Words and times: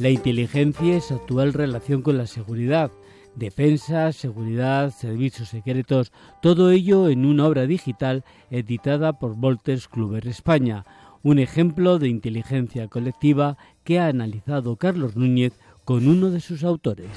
La 0.00 0.08
inteligencia 0.08 0.96
y 0.96 1.00
su 1.02 1.12
actual 1.12 1.52
relación 1.52 2.00
con 2.00 2.16
la 2.16 2.26
seguridad, 2.26 2.90
defensa, 3.36 4.12
seguridad, 4.12 4.94
servicios 4.94 5.50
secretos, 5.50 6.10
todo 6.40 6.70
ello 6.70 7.10
en 7.10 7.26
una 7.26 7.46
obra 7.46 7.66
digital 7.66 8.24
editada 8.50 9.18
por 9.18 9.36
Volters 9.36 9.88
Kluber 9.88 10.26
España, 10.26 10.86
un 11.22 11.38
ejemplo 11.38 11.98
de 11.98 12.08
inteligencia 12.08 12.88
colectiva 12.88 13.58
que 13.84 13.98
ha 13.98 14.06
analizado 14.06 14.76
Carlos 14.76 15.16
Núñez 15.16 15.52
con 15.84 16.08
uno 16.08 16.30
de 16.30 16.40
sus 16.40 16.64
autores. 16.64 17.10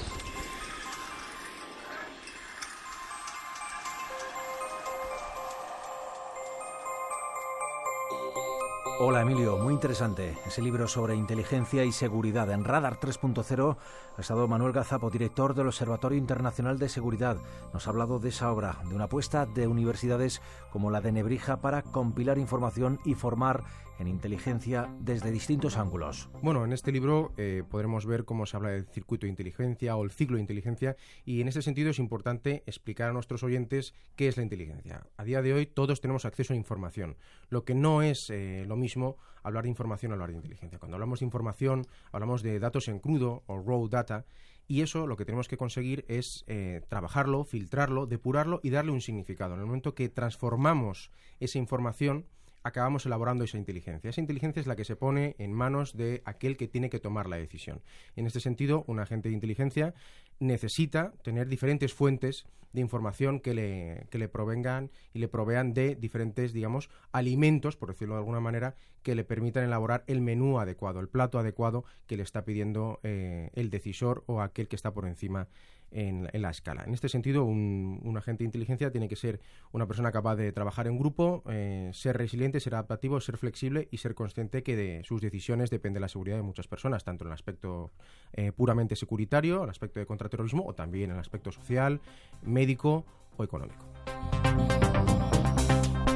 Hola 9.06 9.20
Emilio, 9.20 9.58
muy 9.58 9.74
interesante 9.74 10.34
ese 10.46 10.62
libro 10.62 10.88
sobre 10.88 11.14
inteligencia 11.14 11.84
y 11.84 11.92
seguridad 11.92 12.50
en 12.50 12.64
Radar 12.64 12.98
3.0. 12.98 13.76
Ha 14.16 14.20
estado 14.22 14.48
Manuel 14.48 14.72
Gazapo, 14.72 15.10
director 15.10 15.54
del 15.54 15.66
Observatorio 15.66 16.16
Internacional 16.16 16.78
de 16.78 16.88
Seguridad. 16.88 17.36
Nos 17.74 17.86
ha 17.86 17.90
hablado 17.90 18.18
de 18.18 18.30
esa 18.30 18.50
obra, 18.50 18.78
de 18.88 18.94
una 18.94 19.04
apuesta 19.04 19.44
de 19.44 19.66
universidades 19.66 20.40
como 20.72 20.90
la 20.90 21.02
de 21.02 21.12
Nebrija 21.12 21.58
para 21.58 21.82
compilar 21.82 22.38
información 22.38 22.98
y 23.04 23.14
formar 23.14 23.62
en 23.98 24.08
inteligencia 24.08 24.88
desde 25.00 25.30
distintos 25.30 25.76
ángulos. 25.76 26.28
Bueno, 26.42 26.64
en 26.64 26.72
este 26.72 26.92
libro 26.92 27.32
eh, 27.36 27.62
podremos 27.68 28.06
ver 28.06 28.24
cómo 28.24 28.46
se 28.46 28.56
habla 28.56 28.70
del 28.70 28.86
circuito 28.86 29.26
de 29.26 29.30
inteligencia 29.30 29.96
o 29.96 30.04
el 30.04 30.10
ciclo 30.10 30.36
de 30.36 30.42
inteligencia 30.42 30.96
y 31.24 31.40
en 31.40 31.48
ese 31.48 31.62
sentido 31.62 31.90
es 31.90 31.98
importante 31.98 32.62
explicar 32.66 33.10
a 33.10 33.12
nuestros 33.12 33.42
oyentes 33.42 33.94
qué 34.16 34.28
es 34.28 34.36
la 34.36 34.42
inteligencia. 34.42 35.06
A 35.16 35.24
día 35.24 35.42
de 35.42 35.52
hoy 35.52 35.66
todos 35.66 36.00
tenemos 36.00 36.24
acceso 36.24 36.52
a 36.52 36.56
información, 36.56 37.16
lo 37.48 37.64
que 37.64 37.74
no 37.74 38.02
es 38.02 38.30
eh, 38.30 38.64
lo 38.66 38.76
mismo 38.76 39.16
hablar 39.42 39.64
de 39.64 39.70
información 39.70 40.12
o 40.12 40.14
hablar 40.14 40.30
de 40.30 40.36
inteligencia. 40.36 40.78
Cuando 40.78 40.96
hablamos 40.96 41.20
de 41.20 41.26
información 41.26 41.86
hablamos 42.12 42.42
de 42.42 42.58
datos 42.58 42.88
en 42.88 42.98
crudo 42.98 43.42
o 43.46 43.62
raw 43.62 43.88
data 43.88 44.24
y 44.66 44.80
eso 44.80 45.06
lo 45.06 45.16
que 45.16 45.24
tenemos 45.24 45.48
que 45.48 45.56
conseguir 45.56 46.04
es 46.08 46.44
eh, 46.46 46.80
trabajarlo, 46.88 47.44
filtrarlo, 47.44 48.06
depurarlo 48.06 48.60
y 48.62 48.70
darle 48.70 48.92
un 48.92 49.02
significado. 49.02 49.54
En 49.54 49.60
el 49.60 49.66
momento 49.66 49.94
que 49.94 50.08
transformamos 50.08 51.10
esa 51.40 51.58
información, 51.58 52.24
acabamos 52.64 53.06
elaborando 53.06 53.44
esa 53.44 53.58
inteligencia. 53.58 54.10
Esa 54.10 54.20
inteligencia 54.20 54.60
es 54.60 54.66
la 54.66 54.74
que 54.74 54.84
se 54.84 54.96
pone 54.96 55.36
en 55.38 55.52
manos 55.52 55.96
de 55.96 56.22
aquel 56.24 56.56
que 56.56 56.66
tiene 56.66 56.90
que 56.90 56.98
tomar 56.98 57.28
la 57.28 57.36
decisión. 57.36 57.82
En 58.16 58.26
este 58.26 58.40
sentido, 58.40 58.84
un 58.88 58.98
agente 58.98 59.28
de 59.28 59.34
inteligencia 59.34 59.94
necesita 60.40 61.12
tener 61.22 61.48
diferentes 61.48 61.92
fuentes 61.92 62.46
de 62.74 62.80
información 62.80 63.38
que 63.38 63.54
le, 63.54 64.06
que 64.10 64.18
le 64.18 64.28
provengan 64.28 64.90
y 65.12 65.20
le 65.20 65.28
provean 65.28 65.74
de 65.74 65.94
diferentes, 65.94 66.52
digamos, 66.52 66.90
alimentos, 67.12 67.76
por 67.76 67.90
decirlo 67.90 68.14
de 68.14 68.18
alguna 68.18 68.40
manera, 68.40 68.74
que 69.04 69.14
le 69.14 69.22
permitan 69.22 69.64
elaborar 69.64 70.02
el 70.08 70.20
menú 70.20 70.58
adecuado, 70.58 70.98
el 70.98 71.08
plato 71.08 71.38
adecuado 71.38 71.84
que 72.08 72.16
le 72.16 72.24
está 72.24 72.44
pidiendo 72.44 72.98
eh, 73.04 73.50
el 73.54 73.70
decisor 73.70 74.24
o 74.26 74.40
aquel 74.40 74.66
que 74.66 74.76
está 74.76 74.92
por 74.92 75.06
encima 75.06 75.46
en, 75.94 76.28
la 76.32 76.50
escala. 76.50 76.84
En 76.84 76.92
este 76.92 77.08
sentido, 77.08 77.44
un, 77.44 78.14
agente 78.16 78.42
de 78.42 78.46
inteligencia 78.46 78.90
tiene 78.90 79.08
que 79.08 79.16
ser 79.16 79.40
una 79.72 79.86
persona 79.86 80.10
capaz 80.10 80.36
de 80.36 80.52
trabajar 80.52 80.86
en 80.86 80.98
grupo, 80.98 81.44
eh, 81.48 81.90
ser 81.92 82.16
resiliente, 82.16 82.60
ser 82.60 82.74
adaptativo, 82.74 83.20
ser 83.20 83.36
flexible 83.36 83.88
y 83.90 83.98
ser 83.98 84.14
consciente 84.14 84.62
que 84.62 84.76
de 84.76 85.02
sus 85.04 85.20
decisiones 85.20 85.70
depende 85.70 86.00
la 86.00 86.08
seguridad 86.08 86.36
de 86.36 86.42
muchas 86.42 86.66
personas, 86.66 87.04
tanto 87.04 87.24
en 87.24 87.28
el 87.28 87.34
aspecto 87.34 87.92
eh, 88.32 88.52
puramente 88.52 88.96
securitario, 88.96 89.64
el 89.64 89.70
aspecto 89.70 90.00
de 90.00 90.06
contraterrorismo 90.34 90.64
o 90.66 90.74
también 90.74 91.10
en 91.10 91.16
el 91.16 91.20
aspecto 91.20 91.52
social, 91.52 92.00
médico 92.42 93.04
o 93.36 93.44
económico 93.44 93.84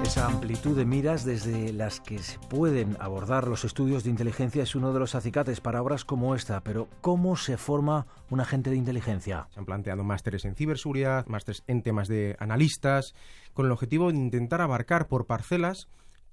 esa 0.09 0.27
amplitud 0.27 0.75
de 0.75 0.87
miras 0.87 1.27
desde 1.27 1.71
las 1.71 2.01
que 2.01 2.19
se 2.21 2.39
pueden 2.39 2.97
abordar 2.99 3.47
los 3.47 3.67
estudios 3.67 4.05
de 4.05 4.11
inteligencia 4.11 4.63
es 4.63 4.75
uno 4.75 4.95
de 4.95 5.01
los 5.01 5.15
acicates 5.15 5.61
para 5.61 5.83
obras 5.83 6.07
como 6.07 6.35
esta, 6.35 6.63
pero 6.63 6.89
¿cómo 7.03 7.37
se 7.37 7.59
forma 7.59 8.07
un 8.31 8.41
agente 8.41 8.71
de 8.71 8.77
inteligencia? 8.77 9.49
Se 9.53 9.61
han 9.61 9.67
planteado 9.67 10.05
másteres 10.05 10.47
en 10.47 10.55
ciberseguridad, 10.55 11.27
másteres 11.27 11.63
en 11.67 11.83
temas 11.83 12.09
de 12.09 12.37
analistas, 12.39 13.15
con 13.53 13.67
el 13.67 13.73
objetivo 13.73 14.11
de 14.11 14.17
intentar 14.17 14.63
abarcar 14.63 15.09
por 15.09 15.27
parcelas 15.27 15.89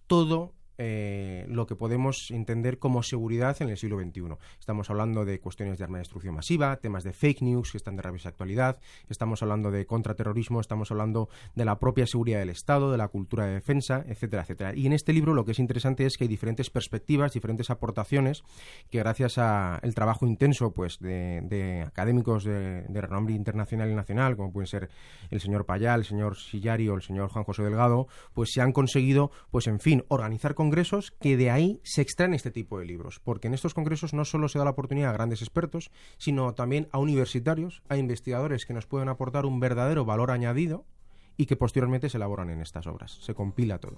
todo 0.08 0.54
eh, 0.78 1.46
lo 1.50 1.66
que 1.66 1.76
podemos 1.76 2.32
entender 2.32 2.80
como 2.80 3.04
seguridad 3.04 3.62
en 3.62 3.70
el 3.70 3.78
siglo 3.78 4.00
XXI. 4.00 4.36
Estamos 4.60 4.90
hablando 4.90 5.26
de 5.26 5.40
cuestiones 5.40 5.78
de 5.78 5.84
arma 5.84 5.98
de 5.98 6.02
destrucción 6.02 6.36
masiva, 6.36 6.76
temas 6.78 7.04
de 7.04 7.14
fake 7.14 7.42
news 7.42 7.72
que 7.72 7.78
están 7.78 7.96
de 7.96 8.02
rabiosa 8.02 8.30
actualidad, 8.30 8.80
estamos 9.10 9.42
hablando 9.42 9.72
de 9.72 9.86
contraterrorismo, 9.86 10.60
estamos 10.60 10.92
hablando 10.92 11.30
de 11.56 11.66
la 11.66 11.80
propia 11.80 12.08
seguridad 12.08 12.40
del 12.40 12.50
Estado, 12.50 12.92
de 12.92 12.98
la 12.98 13.08
cultura 13.08 13.46
de 13.46 13.54
defensa, 13.54 14.04
etcétera, 14.08 14.44
etcétera. 14.44 14.76
Y 14.76 14.86
en 14.86 14.94
este 14.94 15.14
libro 15.14 15.34
lo 15.34 15.46
que 15.46 15.52
es 15.52 15.60
interesante 15.60 16.06
es 16.06 16.18
que 16.18 16.26
hay 16.26 16.28
diferentes 16.28 16.70
perspectivas, 16.70 17.34
diferentes 17.34 17.70
aportaciones 17.70 18.44
que 18.90 19.00
gracias 19.00 19.38
al 19.38 19.94
trabajo 19.96 20.26
intenso 20.26 20.72
pues 20.72 21.00
de, 21.00 21.84
académicos 21.86 22.44
de, 22.44 22.86
renombre 22.90 23.34
internacional 23.34 23.90
y 23.90 23.96
nacional, 23.96 24.36
como 24.36 24.52
pueden 24.52 24.68
ser 24.68 24.90
el 25.30 25.40
señor 25.40 25.66
Payal, 25.66 26.02
el 26.02 26.06
señor 26.06 26.38
Sillari 26.38 26.90
o 26.90 26.96
el 26.96 27.02
señor 27.02 27.30
Juan 27.30 27.44
José 27.44 27.64
Delgado, 27.64 28.08
pues 28.34 28.52
se 28.52 28.62
han 28.62 28.72
conseguido, 28.72 29.32
pues 29.52 29.68
en 29.68 29.80
fin, 29.80 30.04
organizar 30.08 30.56
con 30.56 30.65
congresos 30.66 31.12
que 31.22 31.38
de 31.38 31.52
ahí 31.52 31.80
se 31.84 32.02
extraen 32.02 32.34
este 32.34 32.50
tipo 32.50 32.80
de 32.80 32.86
libros, 32.86 33.20
porque 33.20 33.48
en 33.48 33.54
estos 33.54 33.76
congresos 33.76 34.16
no 34.16 34.26
solo 34.26 34.50
se 34.50 34.58
da 34.58 34.66
la 34.66 34.72
oportunidad 34.72 35.12
a 35.12 35.14
grandes 35.14 35.44
expertos, 35.44 35.92
sino 36.18 36.56
también 36.56 36.88
a 36.92 36.98
universitarios, 36.98 37.84
a 37.88 37.98
investigadores 37.98 38.66
que 38.66 38.74
nos 38.74 38.88
pueden 38.88 39.08
aportar 39.08 39.46
un 39.46 39.60
verdadero 39.60 40.06
valor 40.06 40.32
añadido 40.32 40.84
y 41.38 41.46
que 41.46 41.56
posteriormente 41.56 42.10
se 42.10 42.18
elaboran 42.18 42.50
en 42.50 42.62
estas 42.62 42.88
obras. 42.88 43.12
Se 43.22 43.36
compila 43.36 43.78
todo. 43.78 43.98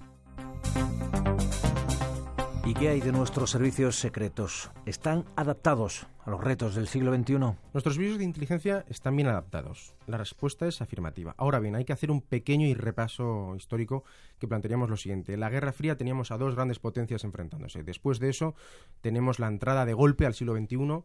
¿Y 2.68 2.74
qué 2.74 2.90
hay 2.90 3.00
de 3.00 3.12
nuestros 3.12 3.50
servicios 3.50 3.98
secretos? 3.98 4.70
¿Están 4.84 5.24
adaptados 5.36 6.06
a 6.26 6.28
los 6.28 6.44
retos 6.44 6.74
del 6.74 6.86
siglo 6.86 7.16
XXI? 7.16 7.38
Nuestros 7.38 7.94
servicios 7.94 8.18
de 8.18 8.24
inteligencia 8.24 8.84
están 8.90 9.16
bien 9.16 9.28
adaptados. 9.28 9.94
La 10.06 10.18
respuesta 10.18 10.68
es 10.68 10.82
afirmativa. 10.82 11.34
Ahora 11.38 11.60
bien, 11.60 11.76
hay 11.76 11.86
que 11.86 11.94
hacer 11.94 12.10
un 12.10 12.20
pequeño 12.20 12.68
repaso 12.76 13.56
histórico 13.56 14.04
que 14.38 14.48
plantearíamos 14.48 14.90
lo 14.90 14.98
siguiente. 14.98 15.32
En 15.32 15.40
la 15.40 15.48
Guerra 15.48 15.72
Fría 15.72 15.96
teníamos 15.96 16.30
a 16.30 16.36
dos 16.36 16.56
grandes 16.56 16.78
potencias 16.78 17.24
enfrentándose. 17.24 17.84
Después 17.84 18.18
de 18.18 18.28
eso 18.28 18.54
tenemos 19.00 19.38
la 19.38 19.48
entrada 19.48 19.86
de 19.86 19.94
golpe 19.94 20.26
al 20.26 20.34
siglo 20.34 20.54
XXI 20.54 21.04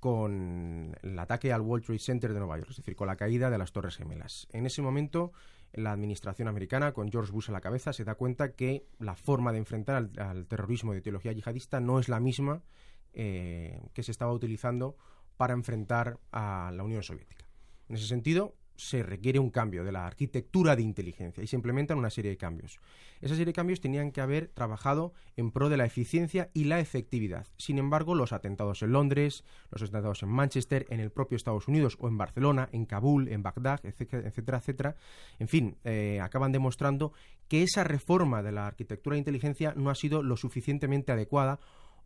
con 0.00 0.96
el 1.00 1.16
ataque 1.16 1.52
al 1.52 1.60
World 1.60 1.86
Trade 1.86 2.00
Center 2.00 2.32
de 2.32 2.40
Nueva 2.40 2.58
York, 2.58 2.70
es 2.70 2.78
decir, 2.78 2.96
con 2.96 3.06
la 3.06 3.14
caída 3.14 3.50
de 3.50 3.58
las 3.58 3.70
Torres 3.70 3.98
Gemelas. 3.98 4.48
En 4.50 4.66
ese 4.66 4.82
momento 4.82 5.30
la 5.72 5.92
administración 5.92 6.48
americana, 6.48 6.92
con 6.92 7.10
George 7.10 7.32
Bush 7.32 7.48
a 7.48 7.52
la 7.52 7.60
cabeza, 7.60 7.92
se 7.92 8.04
da 8.04 8.14
cuenta 8.14 8.52
que 8.52 8.86
la 8.98 9.14
forma 9.14 9.52
de 9.52 9.58
enfrentar 9.58 10.10
al, 10.18 10.46
terrorismo 10.46 10.92
de 10.92 11.00
teología 11.00 11.32
yihadista 11.32 11.80
no 11.80 11.98
es 11.98 12.08
la 12.08 12.20
misma 12.20 12.62
eh, 13.14 13.80
que 13.94 14.02
se 14.02 14.10
estaba 14.10 14.32
utilizando 14.32 14.96
para 15.36 15.54
enfrentar 15.54 16.18
a 16.30 16.70
la 16.74 16.82
Unión 16.82 17.02
Soviética. 17.02 17.46
En 17.88 17.96
ese 17.96 18.06
sentido, 18.06 18.54
se 18.82 19.02
requiere 19.02 19.38
un 19.38 19.50
cambio 19.50 19.84
de 19.84 19.92
la 19.92 20.06
arquitectura 20.06 20.74
de 20.74 20.82
inteligencia 20.82 21.42
y 21.42 21.46
se 21.46 21.56
implementan 21.56 21.98
una 21.98 22.10
serie 22.10 22.32
de 22.32 22.36
cambios. 22.36 22.80
Esa 23.20 23.34
serie 23.34 23.46
de 23.46 23.52
cambios 23.52 23.80
tenían 23.80 24.10
que 24.10 24.20
haber 24.20 24.48
trabajado 24.48 25.12
en 25.36 25.52
pro 25.52 25.68
de 25.68 25.76
la 25.76 25.84
eficiencia 25.84 26.50
y 26.52 26.64
la 26.64 26.80
efectividad. 26.80 27.46
Sin 27.56 27.78
embargo, 27.78 28.14
los 28.14 28.32
atentados 28.32 28.82
en 28.82 28.92
Londres, 28.92 29.44
los 29.70 29.82
atentados 29.82 30.22
en 30.24 30.30
Manchester, 30.30 30.86
en 30.90 30.98
el 30.98 31.10
propio 31.10 31.36
Estados 31.36 31.68
Unidos 31.68 31.96
o 32.00 32.08
en 32.08 32.18
Barcelona, 32.18 32.68
en 32.72 32.84
Kabul, 32.84 33.28
en 33.28 33.42
Bagdad, 33.42 33.80
etcétera, 33.84 34.58
etcétera, 34.58 34.96
en 35.38 35.48
fin, 35.48 35.76
eh, 35.84 36.20
acaban 36.20 36.50
demostrando 36.50 37.12
que 37.48 37.62
esa 37.62 37.84
reforma 37.84 38.42
de 38.42 38.50
la 38.50 38.66
arquitectura 38.66 39.14
de 39.14 39.18
inteligencia 39.18 39.74
no 39.76 39.90
ha 39.90 39.94
sido 39.94 40.22
lo 40.22 40.36
suficientemente 40.36 41.12
adecuada 41.12 41.60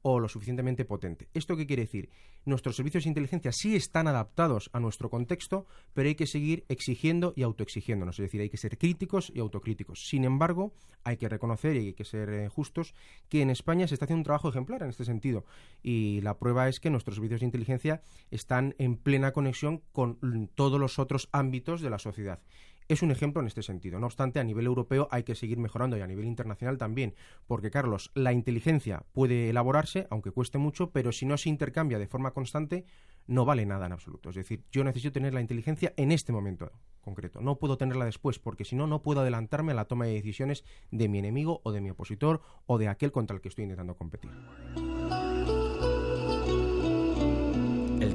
o 0.09 0.21
lo 0.21 0.29
suficientemente 0.29 0.85
potente. 0.85 1.27
¿Esto 1.35 1.57
qué 1.57 1.67
quiere 1.67 1.83
decir? 1.83 2.11
Nuestros 2.45 2.77
servicios 2.77 3.03
de 3.03 3.11
inteligencia 3.11 3.51
sí 3.51 3.75
están 3.75 4.07
adaptados 4.07 4.71
a 4.73 4.79
nuestro 4.79 5.11
contexto, 5.11 5.67
pero 5.95 6.09
hay 6.09 6.15
que 6.15 6.29
seguir 6.29 6.65
exigiendo 6.69 7.33
y 7.35 7.43
autoexigiéndonos, 7.43 8.17
es 8.21 8.27
decir, 8.27 8.41
hay 8.41 8.49
que 8.49 8.57
ser 8.57 8.79
críticos 8.79 9.33
y 9.35 9.41
autocríticos. 9.41 10.07
Sin 10.09 10.25
embargo, 10.25 10.73
hay 11.03 11.17
que 11.17 11.29
reconocer 11.29 11.75
y 11.75 11.87
hay 11.87 11.93
que 11.93 12.05
ser 12.05 12.29
eh, 12.29 12.49
justos 12.49 12.95
que 13.29 13.43
en 13.43 13.51
España 13.51 13.89
se 13.89 13.95
está 13.95 14.05
haciendo 14.05 14.21
un 14.21 14.27
trabajo 14.27 14.49
ejemplar 14.49 14.85
en 14.85 14.91
este 14.91 15.05
sentido 15.05 15.45
y 15.83 16.21
la 16.21 16.39
prueba 16.39 16.69
es 16.69 16.79
que 16.79 16.89
nuestros 16.89 17.17
servicios 17.17 17.41
de 17.41 17.47
inteligencia 17.47 18.01
están 18.31 18.77
en 18.79 18.99
plena 18.99 19.33
conexión 19.33 19.83
con 19.91 20.21
todos 20.55 20.79
los 20.79 21.01
otros 21.01 21.29
ámbitos 21.33 21.81
de 21.81 21.91
la 21.91 21.99
sociedad 21.99 22.39
es 22.89 23.03
un 23.03 23.11
ejemplo 23.11 23.41
en 23.41 23.47
este 23.47 23.63
sentido. 23.63 23.99
No 23.99 24.07
obstante, 24.07 24.41
a 24.41 24.45
nivel 24.45 24.67
europeo 24.67 25.09
hay 25.11 25.23
que 25.23 25.35
seguir 25.35 25.59
mejorando 25.59 25.97
y 25.97 26.01
a 26.01 26.07
nivel 26.07 26.27
internacional 26.27 26.79
también, 26.79 27.15
porque 27.47 27.71
Carlos, 27.71 28.11
la 28.15 28.33
inteligencia 28.33 29.05
puede 29.13 29.51
elaborarse, 29.51 30.07
aunque 30.11 30.31
cueste 30.31 30.59
mucho, 30.59 30.91
pero 30.91 31.13
si 31.13 31.27
no 31.27 31.37
se 31.37 31.49
intercambia 31.49 31.99
de 31.99 32.07
forma 32.07 32.33
constante, 32.33 32.85
no 33.27 33.45
vale 33.45 33.67
nada 33.67 33.87
en 33.87 33.93
absoluto. 33.93 34.31
Es 34.31 34.37
decir, 34.37 34.65
yo 34.71 34.85
necesito 34.85 35.13
tener 35.13 35.35
la 35.35 35.41
inteligencia 35.41 35.93
en 35.97 36.13
este 36.13 36.33
momento 36.33 36.71
concreto. 37.01 37.41
No 37.41 37.59
puedo 37.59 37.77
tenerla 37.77 38.05
después, 38.05 38.39
porque 38.39 38.65
si 38.65 38.77
no, 38.77 38.87
no 38.87 39.03
puedo 39.03 39.21
adelantarme 39.21 39.73
a 39.73 39.77
la 39.77 39.87
toma 39.87 40.07
de 40.07 40.15
decisiones 40.15 40.65
de 40.91 41.09
mi 41.09 41.19
enemigo 41.19 41.61
o 41.65 41.73
de 41.73 41.81
mi 41.81 41.91
opositor 41.91 42.43
o 42.67 42.79
de 42.79 42.89
aquel 42.89 43.13
contra 43.13 43.37
el 43.37 43.41
que 43.41 43.49
estoy 43.49 43.65
intentando 43.65 43.97
competir. 43.97 44.31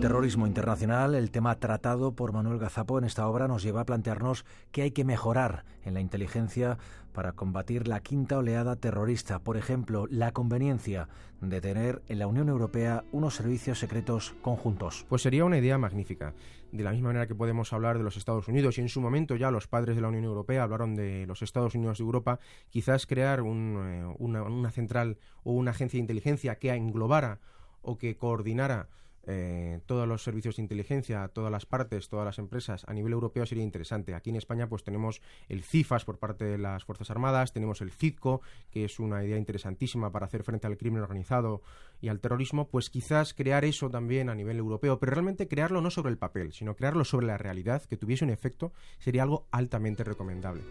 Terrorismo 0.02 0.48
internacional, 0.48 1.14
el 1.14 1.30
tema 1.30 1.60
tratado 1.60 2.16
por 2.16 2.34
Manuel 2.34 2.58
Gazapo 2.58 2.98
en 2.98 3.04
esta 3.04 3.28
obra, 3.28 3.48
nos 3.48 3.62
lleva 3.62 3.82
a 3.82 3.86
plantearnos 3.86 4.46
que 4.72 4.82
hay 4.82 4.92
que 4.92 5.06
mejorar 5.06 5.64
en 5.86 5.94
la 5.94 6.02
inteligencia 6.02 6.80
para 7.14 7.34
combatir 7.34 7.88
la 7.88 8.00
quinta 8.00 8.40
oleada 8.40 8.76
terrorista. 8.78 9.38
Por 9.38 9.58
ejemplo, 9.58 10.08
la 10.10 10.32
conveniencia 10.32 11.08
de 11.40 11.62
tener 11.62 12.02
en 12.08 12.18
la 12.18 12.26
Unión 12.26 12.50
Europea 12.50 13.04
unos 13.12 13.36
servicios 13.36 13.78
secretos 13.78 14.34
conjuntos. 14.42 15.06
Pues 15.08 15.22
sería 15.22 15.46
una 15.46 15.60
idea 15.60 15.78
magnífica. 15.78 16.34
De 16.72 16.84
la 16.84 16.92
misma 16.94 17.10
manera 17.10 17.28
que 17.28 17.36
podemos 17.36 17.72
hablar 17.72 18.00
de 18.00 18.04
los 18.04 18.18
Estados 18.18 18.48
Unidos 18.48 18.80
y 18.80 18.82
en 18.82 18.90
su 18.90 19.02
momento 19.02 19.36
ya 19.36 19.52
los 19.52 19.68
padres 19.68 19.96
de 19.96 20.02
la 20.02 20.08
Unión 20.08 20.24
Europea 20.24 20.64
hablaron 20.64 20.96
de 20.96 21.28
los 21.28 21.44
Estados 21.44 21.76
Unidos 21.76 22.00
de 22.00 22.06
Europa, 22.06 22.40
quizás 22.72 23.06
crear 23.06 23.42
eh, 23.42 24.16
una 24.18 24.72
central 24.72 25.20
o 25.44 25.52
una 25.52 25.72
agencia 25.72 25.98
de 25.98 26.02
inteligencia 26.02 26.56
que 26.56 26.74
englobara 26.74 27.40
o 27.84 28.00
que 28.00 28.18
coordinara 28.18 28.90
eh, 29.28 29.80
todos 29.86 30.08
los 30.08 30.24
servicios 30.24 30.56
de 30.56 30.64
inteligencia, 30.64 31.28
todas 31.28 31.52
las 31.52 31.66
partes, 31.66 32.10
todas 32.10 32.26
las 32.26 32.40
empresas 32.40 32.86
a 32.88 32.94
nivel 32.94 33.14
europeo 33.14 33.46
sería 33.46 33.64
interesante. 33.64 34.16
Aquí 34.16 34.32
en 34.32 34.36
España 34.36 34.68
pues 34.68 34.84
tenemos 34.84 35.22
el 35.48 35.64
CIFAS 35.64 36.06
por 36.06 36.18
parte 36.18 36.46
de 36.46 36.58
las 36.58 36.84
Fuerzas 36.86 37.12
Armadas, 37.12 37.54
tenemos 37.54 37.82
el 37.82 37.92
CITCO, 37.92 38.42
que 38.72 38.86
es 38.86 39.00
una 39.00 39.24
idea 39.24 39.38
interesantísima 39.38 40.12
para 40.12 40.26
hacer 40.26 40.44
frente 40.44 40.68
al 40.68 40.78
crimen 40.78 41.02
organizado 41.02 41.62
y 42.02 42.08
al 42.08 42.20
terrorismo, 42.20 42.68
pues 42.68 42.90
quizás 42.90 43.34
crear 43.34 43.64
eso 43.64 43.90
también 43.90 44.30
a 44.30 44.36
nivel 44.36 44.58
europeo, 44.58 45.00
pero 45.00 45.12
realmente 45.12 45.48
crearlo 45.48 45.82
no 45.82 45.92
sobre 45.92 46.12
el 46.12 46.18
papel, 46.18 46.52
sino 46.54 46.76
crearlo 46.76 47.06
sobre 47.06 47.28
la 47.28 47.38
realidad, 47.38 47.84
que 47.84 47.98
tuviese 47.98 48.26
un 48.26 48.32
efecto, 48.32 48.74
sería 48.98 49.24
algo 49.24 49.46
altamente 49.52 50.04
recomendable. 50.04 50.64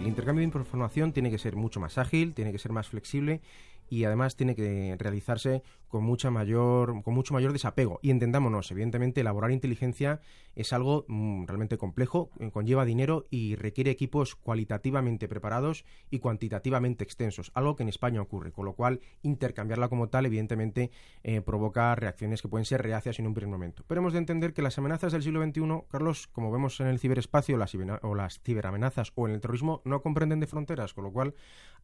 El 0.00 0.06
intercambio 0.06 0.40
de 0.40 0.58
información 0.58 1.12
tiene 1.12 1.30
que 1.30 1.38
ser 1.38 1.56
mucho 1.56 1.80
más 1.80 1.98
ágil, 1.98 2.32
tiene 2.32 2.52
que 2.52 2.58
ser 2.58 2.72
más 2.72 2.88
flexible 2.88 3.40
y 3.88 4.04
además 4.04 4.36
tiene 4.36 4.54
que 4.54 4.96
realizarse 4.98 5.62
con 5.88 6.04
mucha 6.04 6.30
mayor 6.30 7.02
con 7.02 7.14
mucho 7.14 7.34
mayor 7.34 7.52
desapego. 7.52 7.98
Y 8.02 8.10
entendámonos 8.10 8.70
evidentemente 8.70 9.22
elaborar 9.22 9.50
inteligencia 9.50 10.20
es 10.54 10.72
algo 10.72 11.04
mm, 11.08 11.46
realmente 11.46 11.78
complejo 11.78 12.30
eh, 12.38 12.50
conlleva 12.50 12.84
dinero 12.84 13.26
y 13.30 13.56
requiere 13.56 13.90
equipos 13.90 14.34
cualitativamente 14.34 15.28
preparados 15.28 15.84
y 16.10 16.18
cuantitativamente 16.18 17.04
extensos 17.04 17.50
algo 17.54 17.76
que 17.76 17.82
en 17.82 17.88
España 17.88 18.20
ocurre 18.20 18.52
con 18.52 18.64
lo 18.64 18.74
cual 18.74 19.00
intercambiarla 19.22 19.88
como 19.88 20.08
tal 20.08 20.26
evidentemente 20.26 20.90
eh, 21.22 21.40
provoca 21.40 21.94
reacciones 21.94 22.42
que 22.42 22.48
pueden 22.48 22.64
ser 22.64 22.82
reacias 22.82 23.18
en 23.18 23.26
un 23.26 23.34
primer 23.34 23.50
momento. 23.50 23.84
Pero 23.86 24.00
hemos 24.00 24.12
de 24.12 24.18
entender 24.18 24.52
que 24.52 24.62
las 24.62 24.78
amenazas 24.78 25.12
del 25.12 25.22
siglo 25.22 25.42
XXI 25.42 25.84
Carlos 25.88 26.28
como 26.28 26.52
vemos 26.52 26.80
en 26.80 26.88
el 26.88 26.98
ciberespacio 26.98 27.56
las, 27.56 27.74
o 28.02 28.14
las 28.14 28.40
ciberamenazas 28.40 29.12
o 29.14 29.26
en 29.26 29.34
el 29.34 29.40
terrorismo 29.40 29.80
no 29.84 30.02
comprenden 30.02 30.40
de 30.40 30.46
fronteras 30.46 30.92
con 30.92 31.04
lo 31.04 31.12
cual 31.12 31.34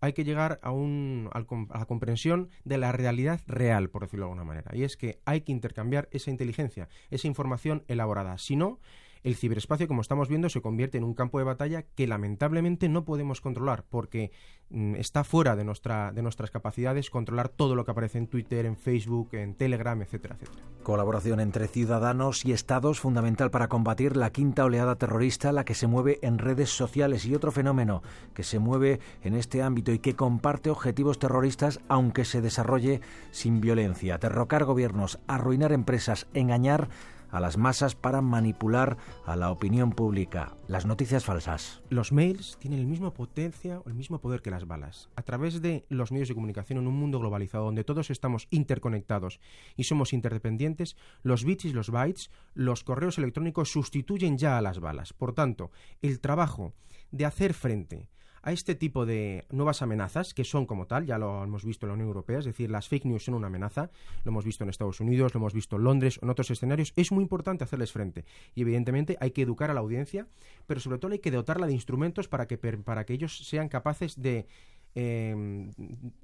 hay 0.00 0.12
que 0.12 0.24
llegar 0.24 0.58
a 0.62 0.70
un 0.72 1.30
a 1.32 1.38
la 1.78 1.86
comprensión 1.94 2.50
de 2.64 2.76
la 2.76 2.90
realidad 2.90 3.40
real 3.46 3.88
por 3.88 4.02
decirlo 4.02 4.26
de 4.26 4.32
alguna 4.32 4.44
manera. 4.44 4.72
Y 4.74 4.82
es 4.82 4.96
que 4.96 5.20
hay 5.24 5.42
que 5.42 5.52
intercambiar 5.52 6.08
esa 6.10 6.30
inteligencia, 6.30 6.88
esa 7.10 7.28
información 7.28 7.84
elaborada. 7.86 8.36
Si 8.38 8.56
no, 8.56 8.80
el 9.24 9.36
ciberespacio, 9.36 9.88
como 9.88 10.02
estamos 10.02 10.28
viendo, 10.28 10.50
se 10.50 10.60
convierte 10.60 10.98
en 10.98 11.04
un 11.04 11.14
campo 11.14 11.38
de 11.38 11.44
batalla 11.44 11.82
que 11.82 12.06
lamentablemente 12.06 12.90
no 12.90 13.04
podemos 13.06 13.40
controlar 13.40 13.84
porque 13.88 14.30
mm, 14.68 14.96
está 14.96 15.24
fuera 15.24 15.56
de, 15.56 15.64
nuestra, 15.64 16.12
de 16.12 16.22
nuestras 16.22 16.50
capacidades 16.50 17.08
controlar 17.08 17.48
todo 17.48 17.74
lo 17.74 17.84
que 17.84 17.90
aparece 17.90 18.18
en 18.18 18.26
Twitter, 18.28 18.66
en 18.66 18.76
Facebook, 18.76 19.30
en 19.32 19.54
Telegram, 19.54 20.00
etcétera, 20.02 20.36
etcétera. 20.38 20.62
Colaboración 20.82 21.40
entre 21.40 21.68
ciudadanos 21.68 22.44
y 22.44 22.52
estados 22.52 23.00
fundamental 23.00 23.50
para 23.50 23.68
combatir 23.68 24.14
la 24.14 24.30
quinta 24.30 24.66
oleada 24.66 24.96
terrorista, 24.96 25.52
la 25.52 25.64
que 25.64 25.74
se 25.74 25.86
mueve 25.86 26.18
en 26.20 26.38
redes 26.38 26.68
sociales 26.68 27.24
y 27.24 27.34
otro 27.34 27.50
fenómeno 27.50 28.02
que 28.34 28.42
se 28.42 28.58
mueve 28.58 29.00
en 29.22 29.34
este 29.34 29.62
ámbito 29.62 29.92
y 29.92 30.00
que 30.00 30.14
comparte 30.14 30.68
objetivos 30.68 31.18
terroristas 31.18 31.80
aunque 31.88 32.26
se 32.26 32.42
desarrolle 32.42 33.00
sin 33.30 33.62
violencia. 33.62 34.18
Terrocar 34.18 34.64
gobiernos, 34.64 35.18
arruinar 35.26 35.72
empresas, 35.72 36.26
engañar 36.34 36.88
a 37.34 37.40
las 37.40 37.58
masas 37.58 37.96
para 37.96 38.22
manipular 38.22 38.96
a 39.26 39.34
la 39.34 39.50
opinión 39.50 39.90
pública. 39.90 40.56
Las 40.68 40.86
noticias 40.86 41.24
falsas. 41.24 41.82
Los 41.88 42.12
mails 42.12 42.56
tienen 42.60 42.78
el 42.78 42.86
mismo 42.86 43.12
potencia 43.12 43.80
o 43.80 43.88
el 43.88 43.94
mismo 43.94 44.20
poder 44.20 44.40
que 44.40 44.52
las 44.52 44.68
balas. 44.68 45.10
A 45.16 45.22
través 45.22 45.60
de 45.60 45.84
los 45.88 46.12
medios 46.12 46.28
de 46.28 46.36
comunicación 46.36 46.78
en 46.78 46.86
un 46.86 46.94
mundo 46.94 47.18
globalizado 47.18 47.64
donde 47.64 47.82
todos 47.82 48.10
estamos 48.10 48.46
interconectados 48.50 49.40
y 49.76 49.82
somos 49.82 50.12
interdependientes, 50.12 50.96
los 51.24 51.44
bits 51.44 51.64
y 51.64 51.72
los 51.72 51.90
bytes, 51.90 52.30
los 52.54 52.84
correos 52.84 53.18
electrónicos 53.18 53.72
sustituyen 53.72 54.38
ya 54.38 54.56
a 54.56 54.62
las 54.62 54.78
balas. 54.78 55.12
Por 55.12 55.34
tanto, 55.34 55.72
el 56.02 56.20
trabajo 56.20 56.72
de 57.10 57.24
hacer 57.26 57.52
frente 57.52 58.08
a 58.44 58.52
este 58.52 58.74
tipo 58.74 59.06
de 59.06 59.46
nuevas 59.50 59.80
amenazas, 59.80 60.34
que 60.34 60.44
son 60.44 60.66
como 60.66 60.86
tal, 60.86 61.06
ya 61.06 61.16
lo 61.18 61.42
hemos 61.42 61.64
visto 61.64 61.86
en 61.86 61.88
la 61.88 61.94
Unión 61.94 62.08
Europea, 62.08 62.38
es 62.38 62.44
decir, 62.44 62.70
las 62.70 62.88
fake 62.88 63.06
news 63.06 63.24
son 63.24 63.34
una 63.34 63.46
amenaza, 63.46 63.90
lo 64.22 64.30
hemos 64.30 64.44
visto 64.44 64.64
en 64.64 64.70
Estados 64.70 65.00
Unidos, 65.00 65.32
lo 65.34 65.38
hemos 65.38 65.54
visto 65.54 65.76
en 65.76 65.84
Londres, 65.84 66.20
en 66.22 66.28
otros 66.28 66.50
escenarios, 66.50 66.92
es 66.94 67.10
muy 67.10 67.22
importante 67.22 67.64
hacerles 67.64 67.90
frente. 67.90 68.24
Y 68.54 68.60
evidentemente 68.60 69.16
hay 69.20 69.30
que 69.30 69.42
educar 69.42 69.70
a 69.70 69.74
la 69.74 69.80
audiencia, 69.80 70.26
pero 70.66 70.78
sobre 70.78 70.98
todo 70.98 71.12
hay 71.12 71.20
que 71.20 71.30
dotarla 71.30 71.66
de 71.66 71.72
instrumentos 71.72 72.28
para 72.28 72.46
que, 72.46 72.58
para 72.58 73.04
que 73.04 73.14
ellos 73.14 73.38
sean 73.38 73.68
capaces 73.68 74.20
de 74.20 74.46
Em, 74.96 75.70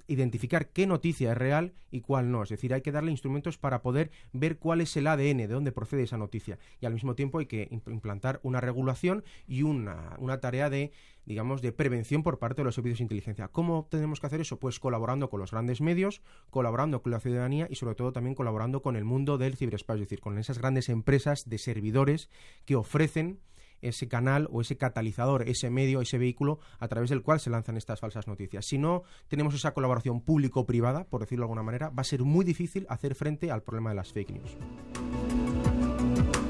identificar 0.07 0.69
qué 0.69 0.87
noticia 0.87 1.31
es 1.31 1.37
real 1.37 1.73
y 1.91 2.01
cuál 2.01 2.31
no. 2.31 2.43
Es 2.43 2.49
decir, 2.49 2.73
hay 2.73 2.81
que 2.81 2.93
darle 2.93 3.11
instrumentos 3.11 3.57
para 3.57 3.81
poder 3.81 4.11
ver 4.31 4.59
cuál 4.59 4.79
es 4.79 4.95
el 4.95 5.07
ADN, 5.07 5.39
de 5.39 5.47
dónde 5.47 5.73
procede 5.73 6.03
esa 6.03 6.17
noticia. 6.17 6.57
Y 6.79 6.85
al 6.85 6.93
mismo 6.93 7.13
tiempo 7.15 7.39
hay 7.39 7.47
que 7.47 7.67
implantar 7.87 8.39
una 8.43 8.61
regulación 8.61 9.25
y 9.45 9.63
una, 9.63 10.15
una 10.19 10.39
tarea 10.39 10.69
de 10.69 10.91
digamos, 11.25 11.61
de 11.61 11.71
prevención 11.71 12.23
por 12.23 12.39
parte 12.39 12.61
de 12.61 12.65
los 12.65 12.75
servicios 12.75 12.97
de 12.97 13.03
inteligencia. 13.03 13.47
¿Cómo 13.47 13.87
tenemos 13.89 14.19
que 14.19 14.27
hacer 14.27 14.41
eso? 14.41 14.57
Pues 14.57 14.79
colaborando 14.79 15.29
con 15.29 15.39
los 15.39 15.51
grandes 15.51 15.79
medios, 15.79 16.21
colaborando 16.49 17.03
con 17.03 17.11
la 17.11 17.19
ciudadanía 17.19 17.67
y 17.69 17.75
sobre 17.75 17.95
todo 17.95 18.11
también 18.11 18.35
colaborando 18.35 18.81
con 18.81 18.95
el 18.95 19.05
mundo 19.05 19.37
del 19.37 19.55
ciberespacio, 19.55 20.03
es 20.03 20.09
decir, 20.09 20.19
con 20.19 20.37
esas 20.39 20.57
grandes 20.57 20.89
empresas 20.89 21.47
de 21.47 21.59
servidores 21.59 22.29
que 22.65 22.75
ofrecen 22.75 23.39
ese 23.81 24.07
canal 24.07 24.47
o 24.51 24.61
ese 24.61 24.77
catalizador, 24.77 25.47
ese 25.47 25.69
medio, 25.69 26.01
ese 26.01 26.17
vehículo 26.17 26.59
a 26.79 26.87
través 26.87 27.09
del 27.09 27.21
cual 27.21 27.39
se 27.39 27.49
lanzan 27.49 27.77
estas 27.77 27.99
falsas 27.99 28.27
noticias. 28.27 28.65
Si 28.65 28.77
no 28.77 29.03
tenemos 29.27 29.55
esa 29.55 29.73
colaboración 29.73 30.21
público-privada, 30.21 31.05
por 31.05 31.21
decirlo 31.21 31.43
de 31.43 31.45
alguna 31.45 31.63
manera, 31.63 31.89
va 31.89 32.01
a 32.01 32.05
ser 32.05 32.23
muy 32.23 32.45
difícil 32.45 32.85
hacer 32.89 33.15
frente 33.15 33.51
al 33.51 33.63
problema 33.63 33.91
de 33.91 33.95
las 33.95 34.11
fake 34.11 34.31
news. 34.31 34.57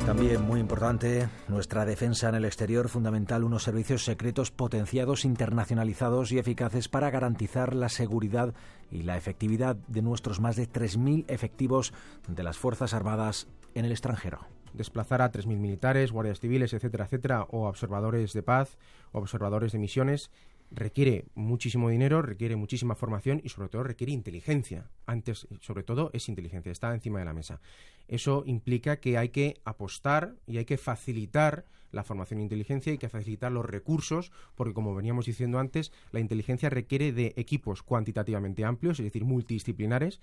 También 0.05 0.41
muy 0.41 0.59
importante, 0.59 1.29
nuestra 1.47 1.85
defensa 1.85 2.27
en 2.27 2.35
el 2.35 2.45
exterior, 2.45 2.89
fundamental, 2.89 3.43
unos 3.43 3.63
servicios 3.63 4.03
secretos 4.03 4.49
potenciados, 4.51 5.25
internacionalizados 5.25 6.31
y 6.31 6.39
eficaces 6.39 6.89
para 6.89 7.11
garantizar 7.11 7.75
la 7.75 7.87
seguridad 7.87 8.53
y 8.89 9.03
la 9.03 9.15
efectividad 9.15 9.75
de 9.75 10.01
nuestros 10.01 10.39
más 10.39 10.55
de 10.55 10.67
3.000 10.67 11.25
efectivos 11.27 11.93
de 12.27 12.43
las 12.43 12.57
Fuerzas 12.57 12.93
Armadas 12.93 13.47
en 13.75 13.85
el 13.85 13.91
extranjero 13.91 14.47
desplazar 14.73 15.21
a 15.21 15.31
3.000 15.31 15.57
militares, 15.57 16.11
guardias 16.11 16.39
civiles, 16.39 16.73
etcétera, 16.73 17.05
etcétera, 17.05 17.43
o 17.43 17.67
observadores 17.67 18.33
de 18.33 18.43
paz, 18.43 18.77
observadores 19.11 19.71
de 19.71 19.79
misiones, 19.79 20.31
requiere 20.71 21.25
muchísimo 21.35 21.89
dinero, 21.89 22.21
requiere 22.21 22.55
muchísima 22.55 22.95
formación 22.95 23.41
y 23.43 23.49
sobre 23.49 23.69
todo 23.69 23.83
requiere 23.83 24.13
inteligencia. 24.13 24.89
Antes, 25.05 25.47
sobre 25.59 25.83
todo, 25.83 26.09
es 26.13 26.29
inteligencia, 26.29 26.71
está 26.71 26.93
encima 26.93 27.19
de 27.19 27.25
la 27.25 27.33
mesa. 27.33 27.59
Eso 28.07 28.43
implica 28.45 28.99
que 28.99 29.17
hay 29.17 29.29
que 29.29 29.59
apostar 29.65 30.35
y 30.47 30.57
hay 30.57 30.65
que 30.65 30.77
facilitar 30.77 31.65
la 31.91 32.03
formación 32.03 32.39
en 32.39 32.43
inteligencia, 32.43 32.91
hay 32.91 32.97
que 32.97 33.09
facilitar 33.09 33.51
los 33.51 33.65
recursos, 33.65 34.31
porque 34.55 34.73
como 34.73 34.95
veníamos 34.95 35.25
diciendo 35.25 35.59
antes, 35.59 35.91
la 36.11 36.21
inteligencia 36.21 36.69
requiere 36.69 37.11
de 37.11 37.33
equipos 37.35 37.83
cuantitativamente 37.83 38.63
amplios, 38.63 38.99
es 38.99 39.05
decir, 39.05 39.25
multidisciplinares, 39.25 40.21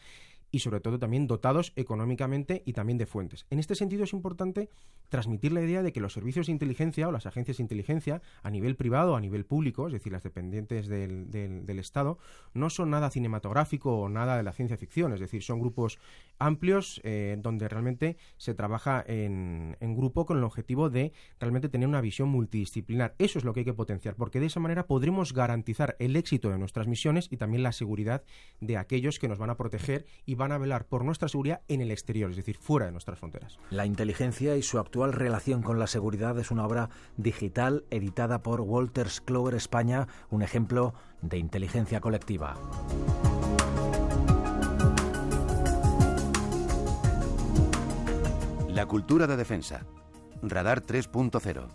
y 0.51 0.61
sobre 0.61 0.81
todo 0.81 0.99
también 0.99 1.27
dotados 1.27 1.73
económicamente 1.77 2.63
y 2.65 2.73
también 2.73 2.99
de 2.99 3.07
fuentes. 3.07 3.47
En 3.51 3.59
este 3.59 3.75
sentido 3.75 4.05
es 4.05 4.13
importante 4.13 4.71
transmitir 5.09 5.53
la 5.53 5.63
idea 5.63 5.83
de 5.83 5.93
que 5.93 6.01
los 6.01 6.13
servicios 6.13 6.47
de 6.47 6.53
inteligencia 6.53 7.09
o 7.09 7.13
las 7.13 7.27
agencias 7.27 7.59
de 7.59 7.63
inteligencia 7.63 8.23
a 8.43 8.51
nivel 8.51 8.77
privado 8.77 9.17
a 9.17 9.21
nivel 9.21 9.45
público, 9.45 9.87
es 9.87 9.93
decir, 9.93 10.13
las 10.13 10.23
dependientes 10.23 10.87
del, 10.89 11.31
del, 11.31 11.79
Estado, 11.79 12.19
no 12.55 12.71
son 12.71 12.91
nada 12.91 13.09
cinematográfico 13.09 14.01
o 14.01 14.09
nada 14.09 14.37
de 14.37 14.43
la 14.43 14.53
ciencia 14.53 14.77
ficción, 14.77 15.13
es 15.13 15.21
decir, 15.21 15.43
son 15.43 15.61
grupos 15.61 15.99
amplios 16.39 17.01
eh, 17.05 17.37
donde 17.41 17.69
realmente 17.69 18.17
se 18.37 18.53
trabaja 18.55 19.05
en, 19.07 19.77
en 19.81 19.97
grupo 19.97 20.27
con 20.27 20.39
el 20.39 20.45
objetivo 20.45 20.91
de 20.91 21.13
realmente 21.39 21.69
tener 21.69 21.89
una 21.89 22.01
visión 22.01 22.29
multidisciplinar. 22.29 23.15
Eso 23.19 23.39
es 23.39 23.45
lo 23.45 23.53
que 23.53 23.61
hay 23.61 23.65
que 23.65 23.75
potenciar, 23.75 24.17
porque 24.17 24.41
de 24.41 24.47
esa 24.47 24.61
manera 24.61 24.87
podremos 24.87 25.33
garantizar 25.33 25.97
el 26.01 26.17
éxito 26.17 26.51
de 26.51 26.59
nuestras 26.59 26.89
misiones 26.89 27.29
y 27.31 27.37
también 27.37 27.63
la 27.63 27.73
seguridad 27.73 28.25
de 28.61 28.77
aquellos 28.77 29.19
que 29.19 29.29
nos 29.29 29.39
van 29.39 29.51
a 29.51 29.57
proteger 29.57 30.07
van 30.39 30.53
a 30.53 30.59
velar 30.59 30.87
por 30.87 31.05
nuestra 31.05 31.29
seguridad 31.29 31.61
en 31.69 31.83
el 31.83 31.91
exterior, 31.91 32.31
es 32.31 32.37
decir, 32.37 32.57
fuera 32.57 32.87
de 32.87 32.93
nuestras 32.93 33.19
fronteras. 33.19 33.59
La 33.69 33.85
inteligencia 33.85 34.57
y 34.57 34.63
su 34.63 34.79
actual 34.79 35.13
relación 35.13 35.63
con 35.63 35.79
la 35.79 35.87
seguridad 35.87 36.39
es 36.39 36.51
una 36.51 36.65
obra 36.65 36.89
digital 37.19 37.85
editada 37.91 38.43
por 38.43 38.63
Walters 38.63 39.21
Clover 39.21 39.55
España, 39.55 40.09
un 40.31 40.41
ejemplo 40.43 40.95
de 41.21 41.37
inteligencia 41.37 42.01
colectiva. 42.01 42.57
La 48.69 48.87
cultura 48.87 49.27
de 49.27 49.37
defensa. 49.37 49.85
Radar 50.41 50.83
3.0. 50.83 51.69